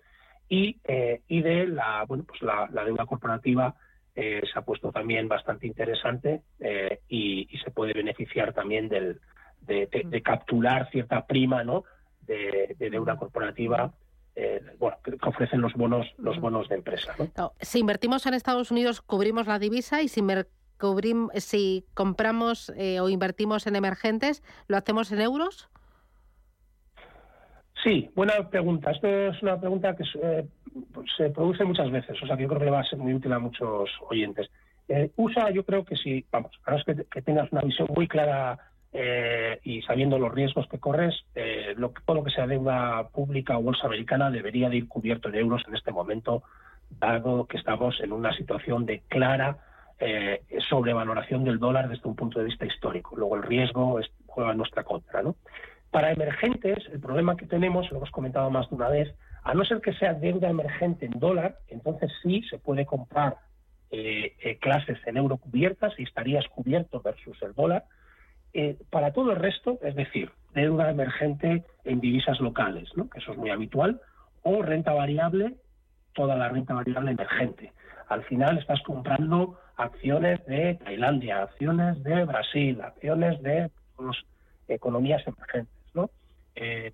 y, 0.48 0.78
eh, 0.84 1.22
y 1.26 1.40
de 1.40 1.66
la, 1.66 2.04
bueno, 2.06 2.24
pues 2.28 2.42
la, 2.42 2.68
deuda 2.84 3.06
corporativa 3.06 3.74
eh, 4.14 4.42
se 4.52 4.58
ha 4.58 4.62
puesto 4.62 4.92
también 4.92 5.26
bastante 5.26 5.66
interesante 5.66 6.42
eh, 6.60 7.00
y, 7.08 7.48
se 7.64 7.70
puede 7.70 7.94
beneficiar 7.94 8.52
también 8.52 8.88
del, 8.88 9.20
de, 9.62 10.22
capturar 10.22 10.90
cierta 10.90 11.26
prima 11.26 11.64
¿no? 11.64 11.84
de, 12.20 12.76
deuda 12.78 13.16
corporativa 13.16 13.92
bueno, 14.78 14.96
que 15.04 15.28
ofrecen 15.28 15.60
los 15.60 15.72
bonos 15.74 16.06
los 16.18 16.40
bonos 16.40 16.68
de 16.68 16.76
empresa. 16.76 17.14
si 17.60 17.78
invertimos 17.78 18.26
en 18.26 18.34
Estados 18.34 18.70
Unidos, 18.70 19.00
cubrimos 19.00 19.46
la 19.46 19.58
divisa 19.58 20.02
y 20.02 20.08
si 20.08 20.22
si 21.36 21.84
compramos 21.94 22.72
eh, 22.76 23.00
o 23.00 23.08
invertimos 23.08 23.66
en 23.66 23.76
emergentes, 23.76 24.42
¿lo 24.68 24.76
hacemos 24.76 25.10
en 25.12 25.20
euros? 25.20 25.68
Sí, 27.82 28.10
buena 28.14 28.48
pregunta. 28.50 28.90
Esto 28.90 29.08
es 29.08 29.42
una 29.42 29.58
pregunta 29.60 29.94
que 29.94 30.04
eh, 30.22 30.46
se 31.16 31.30
produce 31.30 31.64
muchas 31.64 31.90
veces, 31.90 32.20
o 32.22 32.26
sea 32.26 32.36
que 32.36 32.42
yo 32.42 32.48
creo 32.48 32.60
que 32.60 32.64
le 32.66 32.70
va 32.70 32.80
a 32.80 32.84
ser 32.84 32.98
muy 32.98 33.14
útil 33.14 33.32
a 33.32 33.38
muchos 33.38 33.90
oyentes. 34.08 34.50
Eh, 34.88 35.10
USA, 35.16 35.50
yo 35.50 35.64
creo 35.64 35.84
que 35.84 35.96
si, 35.96 36.24
vamos, 36.30 36.52
a 36.64 36.76
es 36.76 36.84
que, 36.84 37.22
tengas 37.22 37.50
una 37.52 37.62
visión 37.62 37.88
muy 37.94 38.08
clara 38.08 38.58
y 39.64 39.82
sabiendo 39.82 40.20
los 40.20 40.32
riesgos 40.32 40.68
que 40.68 40.78
corres, 40.78 41.14
lo, 41.76 41.92
todo 42.04 42.16
lo 42.16 42.24
que 42.24 42.30
sea 42.30 42.46
deuda 42.46 43.08
pública 43.08 43.58
o 43.58 43.62
bolsa 43.62 43.86
americana 43.86 44.30
debería 44.30 44.68
de 44.68 44.76
ir 44.76 44.88
cubierto 44.88 45.28
en 45.28 45.36
euros 45.36 45.62
en 45.68 45.74
este 45.74 45.92
momento, 45.92 46.42
dado 46.98 47.46
que 47.46 47.56
estamos 47.56 48.00
en 48.00 48.12
una 48.12 48.32
situación 48.36 48.86
de 48.86 49.00
clara 49.08 49.58
eh, 49.98 50.42
sobrevaloración 50.68 51.44
del 51.44 51.58
dólar 51.58 51.88
desde 51.88 52.08
un 52.08 52.16
punto 52.16 52.38
de 52.38 52.46
vista 52.46 52.66
histórico. 52.66 53.16
Luego 53.16 53.36
el 53.36 53.42
riesgo 53.42 54.00
juega 54.26 54.50
en 54.50 54.58
nuestra 54.58 54.84
contra. 54.84 55.22
¿no? 55.22 55.36
Para 55.90 56.12
emergentes, 56.12 56.78
el 56.92 57.00
problema 57.00 57.36
que 57.36 57.46
tenemos, 57.46 57.90
lo 57.90 57.98
hemos 57.98 58.10
comentado 58.10 58.50
más 58.50 58.68
de 58.68 58.76
una 58.76 58.88
vez, 58.88 59.14
a 59.44 59.54
no 59.54 59.64
ser 59.64 59.80
que 59.80 59.92
sea 59.92 60.14
deuda 60.14 60.48
emergente 60.48 61.06
en 61.06 61.18
dólar, 61.18 61.58
entonces 61.68 62.10
sí 62.22 62.42
se 62.50 62.58
puede 62.58 62.86
comprar 62.86 63.36
eh, 63.90 64.34
eh, 64.40 64.58
clases 64.58 64.98
en 65.06 65.16
euro 65.16 65.36
cubiertas 65.36 65.92
y 65.98 66.02
estarías 66.02 66.48
cubierto 66.48 67.00
versus 67.00 67.40
el 67.42 67.54
dólar. 67.54 67.84
Eh, 68.56 68.78
para 68.88 69.12
todo 69.12 69.32
el 69.32 69.38
resto, 69.38 69.80
es 69.82 69.96
decir, 69.96 70.30
deuda 70.54 70.88
emergente 70.88 71.64
en 71.82 72.00
divisas 72.00 72.38
locales, 72.38 72.88
¿no? 72.94 73.10
que 73.10 73.18
eso 73.18 73.32
es 73.32 73.38
muy 73.38 73.50
habitual, 73.50 74.00
o 74.42 74.62
renta 74.62 74.92
variable, 74.92 75.56
toda 76.14 76.36
la 76.36 76.48
renta 76.48 76.72
variable 76.72 77.10
emergente. 77.10 77.72
Al 78.08 78.22
final 78.22 78.58
estás 78.58 78.80
comprando 78.82 79.58
acciones 79.76 80.44
de 80.46 80.74
Tailandia, 80.74 81.42
acciones 81.42 82.00
de 82.04 82.24
Brasil, 82.24 82.80
acciones 82.80 83.42
de 83.42 83.72
economías 84.68 85.26
emergentes. 85.26 85.74
¿no? 85.92 86.10
Eh, 86.54 86.92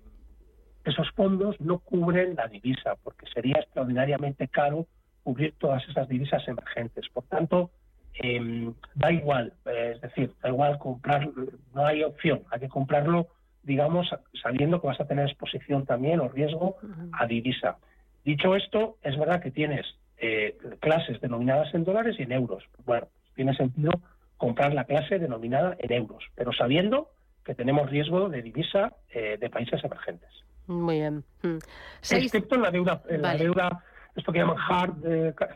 esos 0.83 1.11
fondos 1.11 1.61
no 1.61 1.77
cubren 1.77 2.35
la 2.35 2.47
divisa 2.47 2.95
porque 3.03 3.27
sería 3.31 3.59
extraordinariamente 3.59 4.47
caro 4.47 4.87
cubrir 5.23 5.53
todas 5.59 5.87
esas 5.87 6.07
divisas 6.07 6.47
emergentes. 6.47 7.07
Por 7.09 7.25
tanto, 7.25 7.69
em, 8.15 8.73
da 8.95 9.11
igual, 9.11 9.53
eh, 9.65 9.93
es 9.95 10.01
decir, 10.01 10.31
da 10.41 10.49
igual 10.49 10.77
comprar, 10.77 11.29
no 11.73 11.85
hay 11.85 12.03
opción, 12.03 12.43
hay 12.51 12.59
que 12.59 12.69
comprarlo, 12.69 13.27
digamos, 13.63 14.09
sabiendo 14.41 14.81
que 14.81 14.87
vas 14.87 14.99
a 14.99 15.07
tener 15.07 15.27
exposición 15.27 15.85
también 15.85 16.19
o 16.19 16.29
riesgo 16.29 16.77
a 17.13 17.25
divisa. 17.25 17.77
Dicho 18.23 18.55
esto, 18.55 18.97
es 19.01 19.17
verdad 19.17 19.41
que 19.41 19.51
tienes 19.51 19.85
eh, 20.17 20.57
clases 20.79 21.19
denominadas 21.21 21.73
en 21.73 21.83
dólares 21.83 22.15
y 22.19 22.23
en 22.23 22.31
euros. 22.31 22.63
Bueno, 22.85 23.07
tiene 23.35 23.55
sentido 23.55 23.91
comprar 24.37 24.73
la 24.73 24.85
clase 24.85 25.19
denominada 25.19 25.75
en 25.79 25.93
euros, 25.93 26.23
pero 26.35 26.51
sabiendo 26.53 27.09
que 27.43 27.55
tenemos 27.55 27.89
riesgo 27.89 28.29
de 28.29 28.41
divisa 28.41 28.93
eh, 29.09 29.37
de 29.39 29.49
países 29.49 29.83
emergentes. 29.83 30.29
Muy 30.67 30.97
bien. 30.97 31.23
Hmm. 31.41 31.57
Excepto 32.01 32.55
en 32.55 32.61
la 32.61 32.71
deuda, 32.71 33.01
en 33.09 33.21
la 33.21 33.35
deuda, 33.35 33.83
esto 34.15 34.31
que 34.31 34.39
llaman 34.39 34.57
hard, 34.57 34.95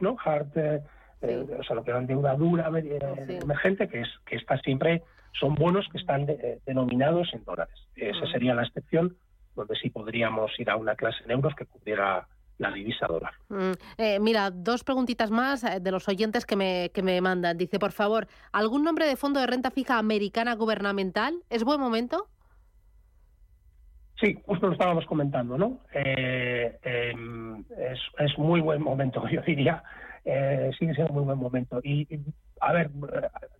¿no? 0.01 0.17
Hard, 0.23 0.81
o 1.21 1.63
sea, 1.63 1.75
lo 1.75 1.83
que 1.83 1.91
llaman 1.91 2.07
deuda 2.07 2.35
dura 2.35 2.67
emergente, 2.67 3.87
que 3.87 4.01
es 4.01 4.09
que 4.25 4.35
está 4.35 4.57
siempre 4.59 5.03
son 5.39 5.55
bonos 5.55 5.85
que 5.91 5.97
están 5.97 6.27
denominados 6.65 7.27
en 7.33 7.43
dólares. 7.43 7.75
Esa 7.95 8.25
sería 8.31 8.53
la 8.53 8.63
excepción 8.63 9.17
donde 9.55 9.75
sí 9.75 9.89
podríamos 9.89 10.51
ir 10.59 10.69
a 10.69 10.75
una 10.75 10.95
clase 10.95 11.23
en 11.25 11.31
euros 11.31 11.53
que 11.55 11.65
cubriera 11.65 12.27
la 12.57 12.71
divisa 12.71 13.07
dólar. 13.07 13.33
Mm, 13.49 13.71
eh, 13.97 14.19
mira, 14.19 14.49
dos 14.51 14.83
preguntitas 14.83 15.29
más 15.29 15.63
eh, 15.63 15.79
de 15.81 15.91
los 15.91 16.07
oyentes 16.07 16.45
que 16.45 16.55
me, 16.55 16.89
que 16.93 17.01
me 17.01 17.19
mandan. 17.19 17.57
Dice, 17.57 17.79
por 17.79 17.91
favor, 17.91 18.27
¿algún 18.51 18.83
nombre 18.83 19.05
de 19.07 19.15
fondo 19.17 19.39
de 19.39 19.47
renta 19.47 19.71
fija 19.71 19.97
americana 19.97 20.55
gubernamental? 20.55 21.35
¿Es 21.49 21.63
buen 21.63 21.79
momento? 21.79 22.29
Sí, 24.25 24.39
justo 24.43 24.65
lo 24.65 24.73
estábamos 24.73 25.05
comentando, 25.05 25.55
¿no? 25.55 25.81
Eh, 25.93 26.79
em, 26.81 27.63
es, 28.17 28.37
muy 28.39 28.59
buen 28.59 28.81
momento, 28.81 29.23
yo 29.31 29.41
diría. 29.41 29.83
Eh, 30.23 30.71
sigue 30.79 30.95
siendo 30.95 31.13
muy 31.13 31.23
buen 31.23 31.37
momento. 31.37 31.79
Y, 31.83 32.07
a 32.59 32.73
ver, 32.73 32.89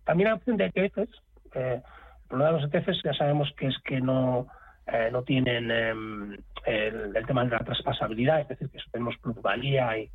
también 0.04 0.30
hay 0.30 0.34
opción 0.34 0.56
de 0.56 0.72
ETFs. 0.74 1.22
el 1.54 1.82
problema 2.28 2.52
de 2.52 2.60
los 2.60 2.74
ETFs 2.74 3.02
ya 3.04 3.14
sabemos 3.14 3.52
que 3.56 3.68
es 3.68 3.78
que 3.84 4.00
no 4.00 4.48
eh, 4.88 5.08
no 5.10 5.22
tienen 5.22 5.70
em, 5.70 6.36
el, 6.64 7.26
tema 7.26 7.44
de 7.44 7.50
la 7.50 7.58
traspasabilidad, 7.58 8.40
es 8.40 8.48
decir, 8.48 8.70
que 8.70 8.78
tenemos 8.92 9.16
plusvalía 9.18 9.98
y 9.98 10.10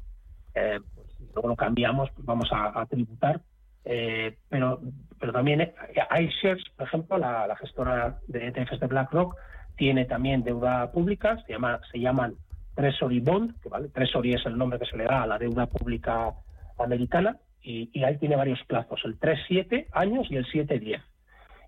eh, 0.55 0.79
pues, 0.95 1.07
luego 1.33 1.49
lo 1.49 1.55
cambiamos, 1.57 2.09
pues 2.11 2.25
vamos 2.25 2.49
a, 2.53 2.85
tributar. 2.85 3.41
Eh, 3.83 4.37
pero, 4.47 4.79
pero 5.19 5.33
también 5.33 5.73
iShares, 6.19 6.63
por 6.77 6.87
ejemplo, 6.87 7.17
la, 7.17 7.53
gestora 7.59 8.19
de 8.27 8.47
ETFs 8.47 8.79
de 8.79 8.87
BlackRock, 8.87 9.35
tiene 9.81 10.05
también 10.05 10.43
deuda 10.43 10.91
pública, 10.91 11.41
se, 11.47 11.53
llama, 11.53 11.81
se 11.91 11.99
llaman 11.99 12.35
Treasury 12.75 13.19
Bond, 13.19 13.59
que 13.61 13.69
vale, 13.69 13.87
Treasury 13.87 14.35
es 14.35 14.45
el 14.45 14.55
nombre 14.55 14.77
que 14.77 14.85
se 14.85 14.95
le 14.95 15.05
da 15.05 15.23
a 15.23 15.25
la 15.25 15.39
deuda 15.39 15.65
pública 15.65 16.35
americana, 16.77 17.37
y, 17.63 18.03
ahí 18.03 18.15
tiene 18.17 18.35
varios 18.35 18.63
plazos, 18.65 19.01
el 19.05 19.19
3-7 19.19 19.87
años 19.93 20.27
y 20.29 20.35
el 20.35 20.45
7-10. 20.45 21.01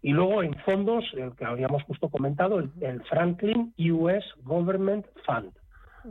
Y 0.03 0.11
luego 0.11 0.43
en 0.43 0.53
fondos, 0.59 1.03
el 1.13 1.35
que 1.35 1.43
habíamos 1.43 1.81
justo 1.85 2.09
comentado, 2.09 2.59
el, 2.59 3.01
Franklin 3.09 3.73
US 3.79 4.23
Government 4.43 5.07
Fund. 5.25 5.51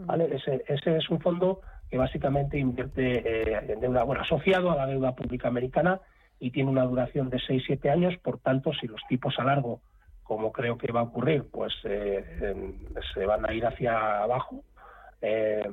¿vale? 0.04 0.28
Ese, 0.34 0.64
ese 0.66 0.96
es 0.96 1.08
un 1.08 1.20
fondo 1.20 1.60
que 1.88 1.98
básicamente 1.98 2.58
invierte 2.58 3.52
eh, 3.52 3.60
en 3.68 3.78
deuda, 3.78 4.02
bueno, 4.02 4.22
asociado 4.22 4.72
a 4.72 4.76
la 4.76 4.86
deuda 4.88 5.14
pública 5.14 5.46
americana 5.46 6.00
y 6.40 6.50
tiene 6.50 6.68
una 6.68 6.82
duración 6.82 7.30
de 7.30 7.38
6-7 7.38 7.88
años, 7.92 8.14
por 8.24 8.40
tanto, 8.40 8.72
si 8.72 8.88
los 8.88 9.00
tipos 9.08 9.38
a 9.38 9.44
largo, 9.44 9.80
como 10.22 10.52
creo 10.52 10.78
que 10.78 10.92
va 10.92 11.00
a 11.00 11.04
ocurrir, 11.04 11.44
pues 11.50 11.72
eh, 11.84 12.74
se 13.14 13.26
van 13.26 13.48
a 13.48 13.52
ir 13.52 13.66
hacia 13.66 14.22
abajo, 14.22 14.62
eh, 15.20 15.68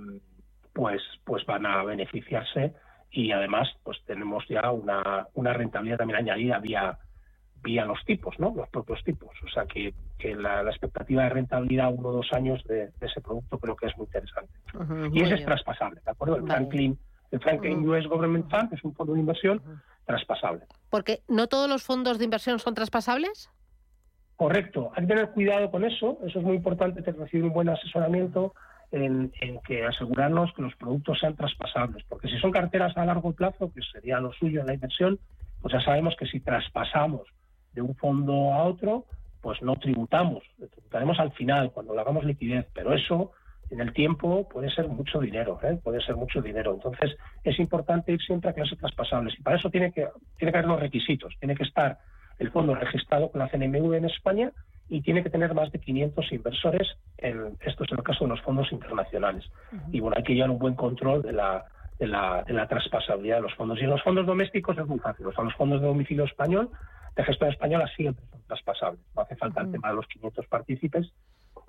pues, 0.74 1.02
pues 1.24 1.46
van 1.46 1.66
a 1.66 1.84
beneficiarse 1.84 2.74
y 3.12 3.32
además 3.32 3.68
pues 3.84 3.98
tenemos 4.06 4.46
ya 4.48 4.72
una, 4.72 5.28
una 5.34 5.54
rentabilidad 5.54 5.98
también 5.98 6.20
añadida 6.20 6.60
vía 6.60 7.00
vía 7.62 7.86
los 7.86 8.04
tipos, 8.06 8.38
¿no? 8.40 8.54
Los 8.56 8.70
propios 8.70 9.04
tipos. 9.04 9.32
O 9.46 9.50
sea 9.50 9.66
que, 9.66 9.94
que 10.18 10.36
la, 10.36 10.62
expectativa 10.62 11.24
de 11.24 11.30
rentabilidad 11.30 11.94
uno 11.94 12.10
o 12.10 12.14
dos 12.14 12.32
años 12.32 12.64
de, 12.66 12.92
ese 13.02 13.22
producto 13.22 13.60
creo 13.60 13.76
que 13.76 13.88
es 13.88 13.98
muy 13.98 14.06
interesante. 14.06 14.54
y 15.14 15.24
ese 15.24 15.36
es 15.36 15.46
traspasable, 15.46 16.02
¿de 16.04 16.12
acuerdo? 16.12 16.38
El 16.38 16.44
Franklin, 16.44 16.98
el 17.32 17.40
Franklin 17.40 17.88
US 17.88 18.08
Government 18.08 18.50
Fund 18.50 18.74
es 18.74 18.84
un 18.84 18.94
fondo 18.94 19.14
de 19.14 19.20
inversión 19.20 19.62
traspasable. 20.06 20.66
Porque 20.90 21.22
no 21.28 21.48
todos 21.48 21.70
los 21.70 21.84
fondos 21.84 22.18
de 22.18 22.26
inversión 22.26 22.60
son 22.60 22.74
traspasables. 22.74 23.50
Correcto, 24.40 24.94
hay 24.96 25.06
que 25.06 25.14
tener 25.14 25.32
cuidado 25.32 25.70
con 25.70 25.84
eso, 25.84 26.18
eso 26.26 26.40
es 26.40 26.46
muy 26.46 26.56
importante, 26.56 27.02
recibir 27.02 27.44
un 27.44 27.52
buen 27.52 27.68
asesoramiento 27.68 28.54
en, 28.90 29.34
que 29.68 29.84
asegurarnos 29.84 30.54
que 30.54 30.62
los 30.62 30.74
productos 30.78 31.20
sean 31.20 31.36
traspasables, 31.36 32.06
porque 32.08 32.30
si 32.30 32.38
son 32.38 32.50
carteras 32.50 32.96
a 32.96 33.04
largo 33.04 33.34
plazo, 33.34 33.70
que 33.74 33.82
sería 33.82 34.22
lo 34.22 34.32
suyo 34.32 34.62
en 34.62 34.68
la 34.68 34.76
inversión, 34.76 35.20
pues 35.62 35.74
ya 35.74 35.82
sabemos 35.82 36.16
que 36.18 36.26
si 36.26 36.40
traspasamos 36.40 37.24
de 37.74 37.82
un 37.82 37.94
fondo 37.96 38.54
a 38.54 38.64
otro, 38.64 39.04
pues 39.42 39.62
no 39.62 39.76
tributamos, 39.76 40.42
tributaremos 40.58 41.20
al 41.20 41.34
final, 41.34 41.74
cuando 41.74 41.94
le 41.94 42.00
hagamos 42.00 42.24
liquidez, 42.24 42.66
pero 42.74 42.94
eso 42.94 43.34
en 43.70 43.82
el 43.82 43.92
tiempo 43.92 44.48
puede 44.48 44.74
ser 44.74 44.88
mucho 44.88 45.20
dinero, 45.20 45.60
¿eh? 45.64 45.78
puede 45.84 46.00
ser 46.00 46.16
mucho 46.16 46.42
dinero. 46.42 46.76
Entonces 46.76 47.18
es 47.44 47.60
importante 47.60 48.14
ir 48.14 48.22
siempre 48.22 48.52
a 48.52 48.54
clases 48.54 48.80
traspasables 48.80 49.38
y 49.38 49.44
para 49.44 49.58
eso 49.58 49.70
tiene 49.70 49.92
que, 49.92 50.08
tiene 50.38 50.54
que 50.54 50.58
haber 50.60 50.70
los 50.70 50.80
requisitos, 50.80 51.36
tiene 51.42 51.56
que 51.56 51.64
estar 51.64 52.00
el 52.40 52.52
fondo 52.52 52.74
registrado 52.76 53.30
con 53.30 53.40
la 53.40 53.50
CNMV 53.50 53.94
en 53.94 54.06
España 54.06 54.52
y 54.88 55.02
tiene 55.02 55.22
que 55.22 55.30
tener 55.30 55.54
más 55.54 55.72
de 55.72 55.80
500 55.80 56.32
inversores, 56.32 56.88
en, 57.18 57.58
esto 57.62 57.84
es 57.84 57.92
el 57.92 58.04
caso 58.04 58.26
de 58.26 58.32
los 58.32 58.42
fondos 58.42 58.72
internacionales. 58.72 59.46
Y 59.92 60.00
bueno, 60.00 60.16
hay 60.18 60.24
que 60.24 60.34
llevar 60.34 60.50
un 60.50 60.58
buen 60.58 60.74
control 60.74 61.22
de 61.22 61.34
la, 61.34 61.66
de 62.00 62.08
la, 62.08 62.44
de 62.44 62.54
la 62.54 62.68
traspasabilidad 62.68 63.38
de 63.38 63.42
los 63.44 63.54
fondos. 63.54 63.80
Y 63.80 63.84
en 63.84 63.92
los 63.92 64.02
fondos 64.02 64.26
domésticos 64.26 64.78
es 64.78 64.88
muy 64.88 65.00
fácil, 65.00 65.28
o 65.28 65.32
sea, 65.32 65.44
los 65.44 65.54
fondos 65.54 65.82
de 65.82 65.88
domicilio 65.88 66.24
español 66.24 66.70
de 67.16 67.24
gestión 67.24 67.50
española 67.50 67.88
siempre 67.96 68.24
son 68.32 68.42
traspasables. 68.48 69.02
No 69.16 69.22
hace 69.22 69.36
falta 69.36 69.62
el 69.62 69.72
tema 69.72 69.90
de 69.90 69.96
los 69.96 70.08
500 70.08 70.48
partícipes, 70.48 71.12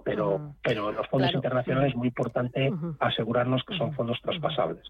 pero, 0.04 0.54
pero 0.62 0.90
en 0.90 0.97
los 0.97 1.07
fondos 1.09 1.33
internacionales 1.33 1.90
es 1.90 1.97
muy 1.97 2.09
importante 2.09 2.73
asegurarnos 2.99 3.62
que 3.64 3.76
son 3.76 3.92
fondos 3.95 4.19
traspasables. 4.23 4.85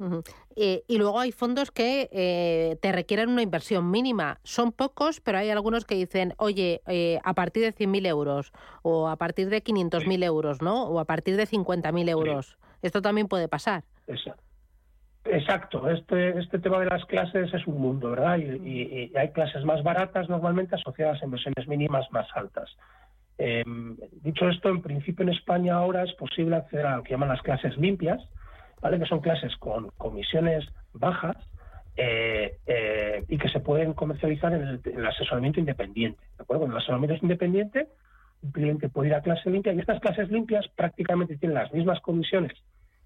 Eh, 0.56 0.82
y 0.86 0.98
luego 0.98 1.20
hay 1.20 1.32
fondos 1.32 1.70
que 1.70 2.08
eh, 2.12 2.76
te 2.80 2.92
requieren 2.92 3.30
una 3.30 3.42
inversión 3.42 3.90
mínima. 3.90 4.38
Son 4.42 4.72
pocos, 4.72 5.20
pero 5.20 5.38
hay 5.38 5.50
algunos 5.50 5.84
que 5.84 5.94
dicen, 5.94 6.34
oye, 6.38 6.82
eh, 6.86 7.18
a 7.24 7.34
partir 7.34 7.62
de 7.62 7.74
100.000 7.74 8.06
euros, 8.06 8.52
o 8.82 9.08
a 9.08 9.16
partir 9.16 9.48
de 9.48 9.62
500.000 9.62 10.24
euros, 10.24 10.62
¿no? 10.62 10.84
O 10.84 10.98
a 11.00 11.04
partir 11.04 11.36
de 11.36 11.46
50.000 11.46 12.08
euros. 12.08 12.58
Esto 12.82 13.02
también 13.02 13.28
puede 13.28 13.48
pasar. 13.48 13.84
Exacto. 14.06 14.42
Exacto, 15.24 15.90
este, 15.90 16.38
este 16.38 16.58
tema 16.58 16.80
de 16.80 16.86
las 16.86 17.04
clases 17.04 17.52
es 17.52 17.66
un 17.66 17.78
mundo, 17.78 18.10
¿verdad? 18.10 18.38
Y, 18.38 19.12
hay 19.14 19.30
clases 19.32 19.64
más 19.64 19.82
baratas 19.82 20.30
normalmente 20.30 20.76
asociadas 20.76 21.20
a 21.20 21.24
inversiones 21.26 21.68
mínimas 21.68 22.10
más 22.10 22.26
altas. 22.34 22.70
Em, 23.42 23.96
dicho 24.22 24.46
esto, 24.50 24.68
en 24.68 24.82
principio 24.82 25.22
en 25.22 25.30
España 25.30 25.74
ahora 25.74 26.02
es 26.04 26.12
posible 26.12 26.56
acceder 26.56 26.84
a 26.84 26.96
lo 26.98 27.02
que 27.02 27.12
llaman 27.12 27.30
las 27.30 27.40
clases 27.40 27.74
limpias, 27.78 28.22
¿vale? 28.82 28.98
Que 28.98 29.06
son 29.06 29.20
clases 29.20 29.56
con 29.56 29.88
comisiones 29.96 30.68
bajas 30.92 31.36
eh, 31.96 32.58
eh, 32.66 33.24
y 33.28 33.38
que 33.38 33.48
se 33.48 33.60
pueden 33.60 33.94
comercializar 33.94 34.52
en 34.52 34.82
el, 34.84 35.06
asesoramiento 35.06 35.58
independiente, 35.58 36.22
¿de 36.36 36.42
acuerdo? 36.42 36.66
En 36.66 36.72
el 36.72 36.76
asesoramiento 36.76 37.16
independiente, 37.22 37.88
un 38.42 38.52
cliente 38.52 38.90
puede 38.90 39.08
ir 39.08 39.14
a 39.14 39.22
clase 39.22 39.48
limpia 39.48 39.72
y 39.72 39.78
estas 39.78 40.00
clases 40.00 40.30
limpias 40.30 40.68
prácticamente 40.76 41.38
tienen 41.38 41.56
las 41.56 41.72
mismas 41.72 42.00
comisiones 42.00 42.52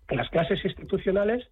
que 0.08 0.16
las 0.16 0.28
clases 0.30 0.64
institucionales 0.64 1.48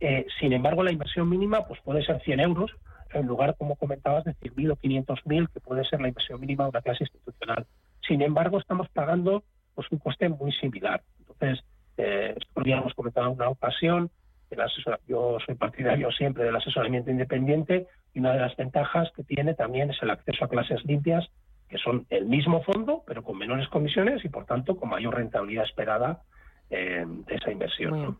eh, 0.00 0.26
sin 0.38 0.52
embargo, 0.54 0.82
la 0.82 0.92
inversión 0.92 1.28
mínima 1.28 1.66
pues 1.66 1.80
puede 1.82 2.04
ser 2.04 2.20
100 2.22 2.40
euros, 2.40 2.70
en 3.12 3.26
lugar, 3.26 3.54
como 3.58 3.76
comentabas, 3.76 4.24
de 4.24 4.34
100.000 4.36 4.72
o 4.72 4.76
500.000, 4.76 5.48
que 5.52 5.60
puede 5.60 5.84
ser 5.84 6.00
la 6.00 6.08
inversión 6.08 6.40
mínima 6.40 6.64
de 6.64 6.70
una 6.70 6.80
clase 6.80 7.04
institucional. 7.04 7.66
Sin 8.06 8.22
embargo, 8.22 8.58
estamos 8.58 8.88
pagando 8.90 9.44
pues 9.74 9.90
un 9.90 9.98
coste 9.98 10.28
muy 10.28 10.52
similar. 10.52 11.02
Entonces, 11.18 11.64
eh, 11.96 12.36
hemos 12.64 12.94
comentado 12.94 13.28
en 13.28 13.34
una 13.34 13.48
ocasión, 13.48 14.10
el 14.50 14.58
yo 15.06 15.38
soy 15.46 15.54
partidario 15.54 16.10
siempre 16.10 16.44
del 16.44 16.56
asesoramiento 16.56 17.10
independiente 17.10 17.86
y 18.12 18.18
una 18.18 18.32
de 18.32 18.40
las 18.40 18.56
ventajas 18.56 19.10
que 19.14 19.22
tiene 19.22 19.54
también 19.54 19.90
es 19.90 20.02
el 20.02 20.10
acceso 20.10 20.44
a 20.44 20.48
clases 20.48 20.84
limpias, 20.84 21.28
que 21.68 21.78
son 21.78 22.06
el 22.10 22.26
mismo 22.26 22.62
fondo, 22.62 23.04
pero 23.06 23.22
con 23.22 23.38
menores 23.38 23.68
comisiones 23.68 24.24
y, 24.24 24.28
por 24.28 24.44
tanto, 24.44 24.76
con 24.76 24.88
mayor 24.88 25.14
rentabilidad 25.14 25.64
esperada 25.64 26.22
eh, 26.68 27.04
de 27.06 27.34
esa 27.34 27.52
inversión. 27.52 28.18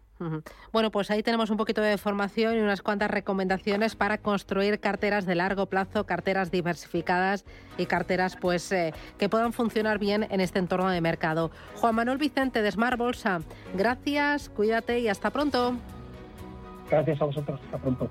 Bueno, 0.72 0.90
pues 0.90 1.10
ahí 1.10 1.22
tenemos 1.22 1.50
un 1.50 1.56
poquito 1.56 1.80
de 1.80 1.96
formación 1.96 2.56
y 2.56 2.60
unas 2.60 2.82
cuantas 2.82 3.10
recomendaciones 3.10 3.96
para 3.96 4.18
construir 4.18 4.78
carteras 4.80 5.24
de 5.26 5.34
largo 5.34 5.66
plazo, 5.66 6.04
carteras 6.04 6.50
diversificadas 6.50 7.44
y 7.78 7.86
carteras 7.86 8.36
pues 8.36 8.70
eh, 8.72 8.92
que 9.18 9.28
puedan 9.28 9.52
funcionar 9.52 9.98
bien 9.98 10.26
en 10.30 10.40
este 10.40 10.58
entorno 10.58 10.90
de 10.90 11.00
mercado. 11.00 11.50
Juan 11.76 11.94
Manuel 11.94 12.18
Vicente 12.18 12.62
de 12.62 12.70
Smart 12.70 12.98
Bolsa, 12.98 13.40
gracias, 13.74 14.50
cuídate 14.50 15.00
y 15.00 15.08
hasta 15.08 15.30
pronto. 15.30 15.74
Gracias 16.90 17.22
a 17.22 17.24
vosotros, 17.24 17.60
hasta 17.64 17.78
pronto. 17.78 18.10